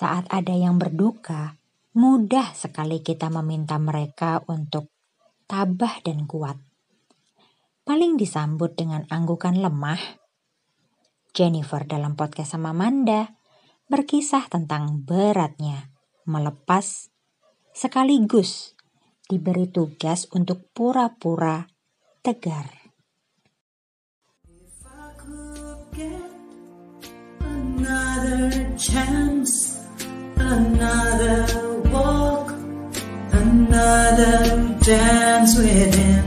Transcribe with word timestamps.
Saat 0.00 0.32
ada 0.32 0.56
yang 0.56 0.80
berduka, 0.80 1.60
mudah 1.92 2.56
sekali 2.56 3.04
kita 3.04 3.28
meminta 3.28 3.76
mereka 3.76 4.40
untuk 4.48 4.88
tabah 5.44 6.00
dan 6.00 6.24
kuat. 6.24 6.56
Paling 7.84 8.16
disambut 8.16 8.72
dengan 8.80 9.04
anggukan 9.12 9.60
lemah. 9.60 10.00
Jennifer 11.36 11.84
dalam 11.84 12.16
podcast 12.16 12.56
sama 12.56 12.72
Manda 12.72 13.36
berkisah 13.92 14.48
tentang 14.48 15.04
beratnya 15.04 15.92
melepas 16.24 17.12
sekaligus 17.76 18.72
diberi 19.28 19.68
tugas 19.68 20.24
untuk 20.32 20.64
pura-pura 20.72 21.68
tegar. 22.24 22.80
another 27.90 28.76
chance, 28.76 29.69
another 30.80 31.44
walk, 31.92 32.56
another 33.36 34.48
dance 34.80 35.52
with 35.60 35.92
him. 35.92 36.24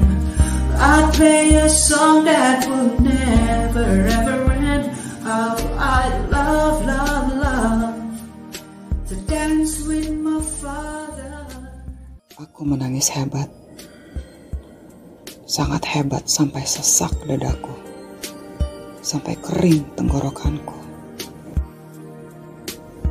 I'd 0.78 1.10
play 1.18 1.58
a 1.58 1.66
song 1.66 2.26
that 2.30 2.62
would 2.70 3.02
never 3.02 3.90
ever 4.14 4.54
end. 4.54 4.94
How 5.26 5.58
I 5.74 6.06
love, 6.30 6.86
love, 6.86 7.28
love 7.34 7.98
to 9.10 9.16
dance 9.26 9.82
with 9.90 10.14
my 10.22 10.38
father. 10.62 11.50
Aku 12.38 12.62
menangis 12.62 13.10
hebat. 13.10 13.50
Sangat 15.50 15.82
hebat 15.90 16.30
sampai 16.30 16.62
sesak 16.62 17.10
dadaku. 17.26 17.74
Sampai 19.02 19.34
kering 19.42 19.82
tenggorokanku 19.98 20.78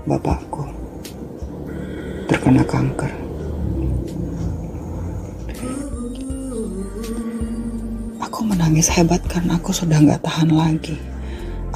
bapakku 0.03 0.82
terkena 2.33 2.65
kanker. 2.65 3.13
Aku 8.25 8.41
menangis 8.49 8.89
hebat 8.89 9.21
karena 9.29 9.61
aku 9.61 9.77
sudah 9.77 10.01
nggak 10.01 10.25
tahan 10.25 10.49
lagi. 10.49 10.97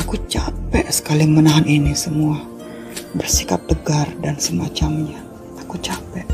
Aku 0.00 0.16
capek 0.32 0.88
sekali 0.88 1.28
menahan 1.28 1.68
ini 1.68 1.92
semua. 1.92 2.40
Bersikap 3.12 3.68
tegar 3.68 4.08
dan 4.24 4.40
semacamnya. 4.40 5.20
Aku 5.60 5.76
capek. 5.76 6.24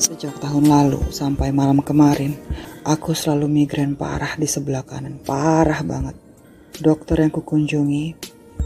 Sejak 0.00 0.32
tahun 0.40 0.72
lalu 0.72 1.04
sampai 1.12 1.52
malam 1.52 1.84
kemarin, 1.84 2.32
aku 2.80 3.12
selalu 3.12 3.44
migrain 3.44 3.92
parah 3.92 4.40
di 4.40 4.48
sebelah 4.48 4.80
kanan. 4.88 5.20
Parah 5.20 5.84
banget. 5.84 6.16
Dokter 6.80 7.28
yang 7.28 7.32
kukunjungi 7.36 8.16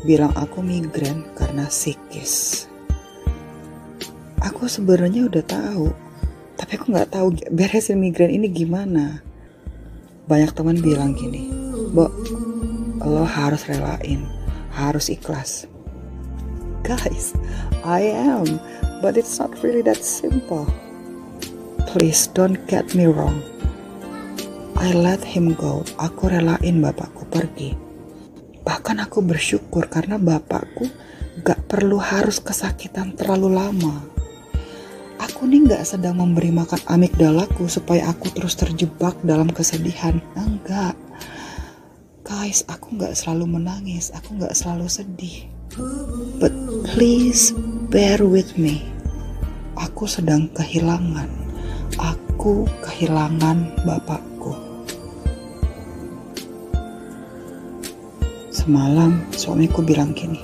bilang 0.06 0.30
aku 0.38 0.62
migrain 0.62 1.26
karena 1.34 1.66
psikis. 1.66 2.70
Aku 4.46 4.70
sebenarnya 4.70 5.26
udah 5.26 5.42
tahu, 5.42 5.90
tapi 6.54 6.78
aku 6.78 6.94
nggak 6.94 7.18
tahu 7.18 7.34
beresin 7.50 7.98
migrain 7.98 8.30
ini 8.30 8.46
gimana. 8.46 9.18
Banyak 10.30 10.54
teman 10.54 10.78
bilang 10.78 11.18
gini, 11.18 11.50
Bo, 11.90 12.06
lo 13.02 13.26
harus 13.26 13.66
relain, 13.66 14.22
harus 14.70 15.10
ikhlas. 15.10 15.66
Guys, 16.86 17.34
I 17.82 18.06
am, 18.14 18.62
but 19.02 19.18
it's 19.18 19.42
not 19.42 19.50
really 19.66 19.82
that 19.82 20.06
simple. 20.06 20.70
Please 21.90 22.30
don't 22.30 22.62
get 22.70 22.94
me 22.94 23.10
wrong. 23.10 23.42
I 24.78 24.94
let 24.94 25.26
him 25.26 25.58
go. 25.58 25.82
Aku 25.98 26.30
relain 26.30 26.78
bapakku 26.78 27.26
pergi 27.26 27.86
Bahkan 28.66 28.98
aku 28.98 29.22
bersyukur 29.22 29.86
karena 29.86 30.18
bapakku 30.18 30.90
gak 31.46 31.70
perlu 31.70 32.02
harus 32.02 32.42
kesakitan 32.42 33.14
terlalu 33.14 33.54
lama. 33.54 34.02
Aku 35.36 35.44
nih 35.52 35.68
gak 35.68 35.84
sedang 35.84 36.16
memberi 36.16 36.48
makan 36.48 36.80
amigdalaku 36.88 37.68
supaya 37.68 38.08
aku 38.08 38.32
terus 38.32 38.56
terjebak 38.56 39.20
dalam 39.20 39.52
kesedihan. 39.52 40.16
Enggak. 40.32 40.96
Guys, 42.24 42.64
aku 42.64 42.96
gak 42.96 43.12
selalu 43.12 43.60
menangis, 43.60 44.16
aku 44.16 44.40
gak 44.40 44.56
selalu 44.56 44.88
sedih. 44.88 45.44
But 46.40 46.56
please 46.88 47.52
bear 47.92 48.24
with 48.24 48.56
me. 48.56 48.80
Aku 49.76 50.08
sedang 50.08 50.48
kehilangan. 50.56 51.28
Aku 52.00 52.64
kehilangan 52.80 53.84
bapak. 53.84 54.24
Semalam 58.56 59.20
suamiku 59.36 59.84
bilang 59.84 60.16
gini, 60.16 60.40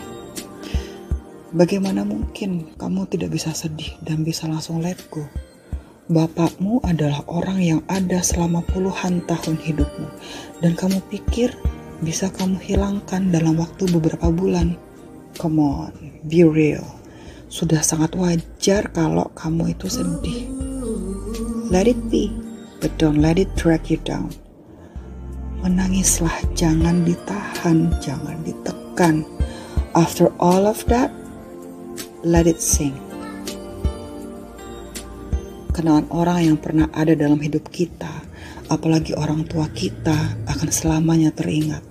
Bagaimana 1.52 2.00
mungkin 2.00 2.72
kamu 2.80 3.12
tidak 3.12 3.36
bisa 3.36 3.52
sedih 3.52 3.92
dan 4.00 4.24
bisa 4.24 4.48
langsung 4.48 4.80
let 4.80 4.96
go? 5.12 5.20
Bapakmu 6.08 6.80
adalah 6.80 7.20
orang 7.28 7.60
yang 7.60 7.80
ada 7.92 8.24
selama 8.24 8.64
puluhan 8.72 9.20
tahun 9.28 9.60
hidupmu 9.60 10.08
dan 10.64 10.72
kamu 10.72 11.04
pikir 11.12 11.52
bisa 12.00 12.32
kamu 12.32 12.56
hilangkan 12.56 13.28
dalam 13.28 13.60
waktu 13.60 13.84
beberapa 13.92 14.32
bulan. 14.32 14.80
Come 15.36 15.60
on, 15.60 15.92
be 16.24 16.40
real. 16.40 16.88
Sudah 17.52 17.84
sangat 17.84 18.16
wajar 18.16 18.88
kalau 18.96 19.28
kamu 19.36 19.76
itu 19.76 19.92
sedih. 19.92 20.48
Let 21.68 21.84
it 21.84 22.00
be, 22.08 22.32
but 22.80 22.96
don't 22.96 23.20
let 23.20 23.36
it 23.36 23.52
drag 23.60 23.92
you 23.92 24.00
down. 24.08 24.32
Menangislah, 25.60 26.32
jangan 26.56 27.04
ditahan, 27.04 27.92
jangan 28.00 28.40
ditekan. 28.40 29.28
After 29.92 30.32
all 30.40 30.64
of 30.64 30.80
that, 30.88 31.12
let 32.22 32.46
it 32.46 32.62
sing. 32.62 32.94
Kenangan 35.74 36.06
orang 36.14 36.38
yang 36.54 36.58
pernah 36.58 36.86
ada 36.94 37.18
dalam 37.18 37.42
hidup 37.42 37.66
kita, 37.74 38.22
apalagi 38.70 39.10
orang 39.18 39.42
tua 39.42 39.66
kita, 39.74 40.38
akan 40.46 40.68
selamanya 40.70 41.34
teringat. 41.34 41.82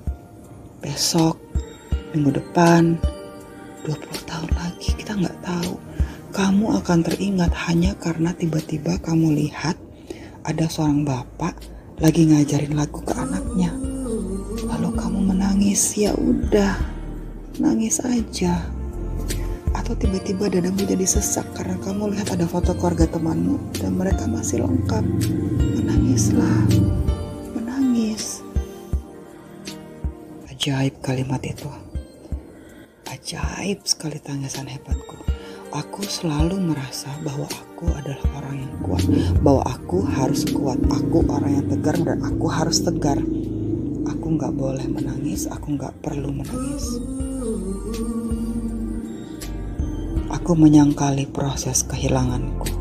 Besok, 0.80 1.36
minggu 2.16 2.40
depan, 2.40 2.96
20 3.84 4.30
tahun 4.30 4.52
lagi, 4.56 4.96
kita 4.96 5.20
nggak 5.20 5.40
tahu. 5.44 5.76
Kamu 6.32 6.80
akan 6.80 7.00
teringat 7.04 7.52
hanya 7.68 7.92
karena 8.00 8.32
tiba-tiba 8.32 8.96
kamu 9.04 9.36
lihat 9.36 9.76
ada 10.48 10.64
seorang 10.72 11.04
bapak 11.04 11.60
lagi 12.00 12.32
ngajarin 12.32 12.80
lagu 12.80 13.04
ke 13.04 13.12
anaknya. 13.12 13.76
Lalu 14.64 14.90
kamu 14.96 15.20
menangis, 15.36 16.00
ya 16.00 16.16
udah, 16.16 16.80
nangis 17.60 18.00
aja. 18.00 18.81
Atau 19.92 20.08
tiba-tiba 20.08 20.48
dadamu 20.48 20.88
jadi 20.88 21.04
sesak 21.04 21.44
karena 21.52 21.76
kamu 21.84 22.16
lihat 22.16 22.32
ada 22.32 22.48
foto 22.48 22.72
keluarga 22.80 23.12
temanmu 23.12 23.60
dan 23.76 23.92
mereka 24.00 24.24
masih 24.24 24.64
lengkap. 24.64 25.04
Menangislah, 25.76 26.64
menangis. 27.52 28.40
Ajaib 30.48 30.96
kalimat 31.04 31.44
itu. 31.44 31.68
Ajaib 33.04 33.84
sekali 33.84 34.16
tangisan 34.24 34.72
hebatku 34.72 35.20
aku 35.76 36.08
selalu 36.08 36.72
merasa 36.72 37.12
bahwa 37.28 37.52
aku 37.52 37.92
adalah 37.92 38.24
orang 38.40 38.64
yang 38.64 38.76
kuat, 38.88 39.04
bahwa 39.44 39.68
aku 39.76 40.08
harus 40.08 40.48
kuat, 40.48 40.80
aku 40.88 41.20
orang 41.28 41.52
yang 41.60 41.68
tegar 41.68 42.00
dan 42.00 42.24
aku 42.24 42.48
harus 42.48 42.80
tegar. 42.80 43.20
Aku 44.08 44.40
nggak 44.40 44.56
boleh 44.56 44.88
menangis, 44.88 45.52
aku 45.52 45.76
nggak 45.76 46.00
perlu 46.00 46.32
menangis. 46.32 46.88
Aku 50.32 50.56
menyangkali 50.56 51.28
proses 51.28 51.84
kehilanganku. 51.84 52.72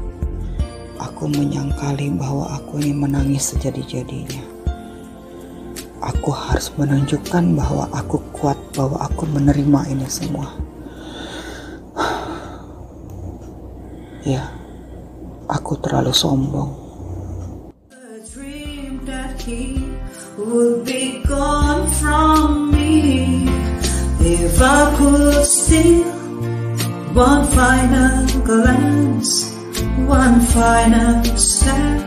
Aku 1.02 1.26
menyangkali 1.26 2.06
bahwa 2.14 2.46
aku 2.54 2.78
ini 2.78 2.94
menangis 2.94 3.50
sejadi-jadinya. 3.50 4.38
Aku 5.98 6.30
harus 6.30 6.70
menunjukkan 6.78 7.58
bahwa 7.58 7.90
aku 7.90 8.22
kuat, 8.30 8.54
bahwa 8.78 9.02
aku 9.02 9.26
menerima 9.34 9.80
ini 9.90 10.06
semua. 10.06 10.46
Ya, 14.22 14.46
aku 15.50 15.74
terlalu 15.82 16.14
sombong. 16.14 16.70
If 24.20 24.62
I 24.62 24.94
could 25.00 25.44
steal 25.48 26.19
one 27.14 27.44
final 27.48 28.40
glance, 28.44 29.52
one 30.06 30.40
final 30.40 31.24
step, 31.36 32.00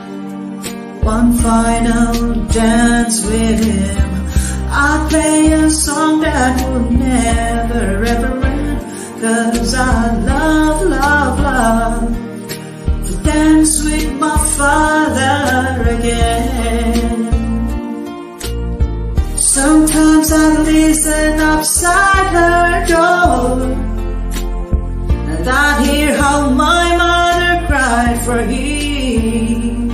one 1.04 1.34
final 1.40 2.36
dance 2.46 3.26
with 3.26 3.64
him, 3.64 4.28
I'd 4.70 5.08
play 5.10 5.52
a 5.52 5.70
song 5.70 6.22
that 6.22 6.70
would 6.70 6.92
never 6.92 8.04
ever 8.06 8.46
end. 8.46 8.80
Cause 9.22 9.74
I 9.76 10.16
love, 10.20 10.82
love, 10.84 11.40
love 11.40 13.08
to 13.08 13.24
dance 13.24 13.84
with 13.84 14.12
my 14.14 14.38
father 14.58 15.90
again. 15.98 17.24
Sometimes 19.38 20.32
I 20.32 20.62
listen 20.64 21.40
outside 21.40 22.03
him. 28.48 29.92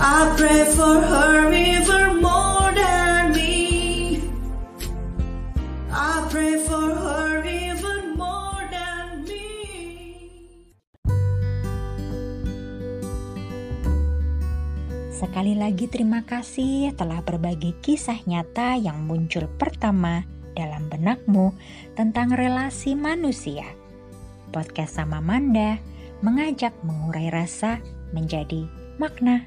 I 0.00 0.34
pray 0.36 0.68
for 0.74 1.00
her 1.00 1.48
even 1.54 2.20
more 2.20 2.68
than 2.76 3.32
me. 3.32 4.20
I 5.88 6.26
pray 6.28 6.60
for 6.60 6.92
her 6.92 7.40
even 7.46 8.18
more 8.18 8.62
than 8.68 9.24
me. 9.24 9.48
Sekali 15.14 15.56
lagi 15.56 15.88
terima 15.88 16.26
kasih 16.26 16.92
telah 16.98 17.24
berbagi 17.24 17.78
kisah 17.80 18.20
nyata 18.28 18.76
yang 18.76 19.08
muncul 19.08 19.48
pertama 19.56 20.26
dalam 20.52 20.86
benakmu 20.92 21.54
tentang 21.98 22.34
relasi 22.34 22.92
manusia. 22.98 23.66
Podcast 24.54 25.02
sama 25.02 25.18
Manda 25.18 25.93
mengajak 26.24 26.72
mengurai 26.80 27.28
rasa 27.28 27.78
menjadi 28.16 28.64
makna. 28.96 29.44